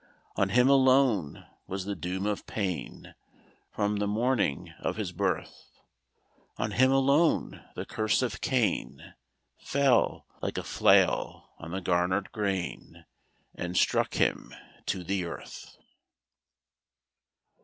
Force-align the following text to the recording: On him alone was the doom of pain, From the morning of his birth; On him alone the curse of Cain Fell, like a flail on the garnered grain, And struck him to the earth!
On 0.35 0.49
him 0.49 0.67
alone 0.67 1.45
was 1.67 1.85
the 1.85 1.95
doom 1.95 2.25
of 2.25 2.47
pain, 2.47 3.13
From 3.69 3.97
the 3.97 4.07
morning 4.07 4.73
of 4.79 4.95
his 4.95 5.11
birth; 5.11 5.69
On 6.57 6.71
him 6.71 6.91
alone 6.91 7.63
the 7.75 7.85
curse 7.85 8.23
of 8.23 8.41
Cain 8.41 9.13
Fell, 9.59 10.25
like 10.41 10.57
a 10.57 10.63
flail 10.63 11.51
on 11.59 11.69
the 11.69 11.81
garnered 11.81 12.31
grain, 12.31 13.05
And 13.53 13.77
struck 13.77 14.15
him 14.15 14.55
to 14.87 15.03
the 15.03 15.23
earth! 15.25 15.77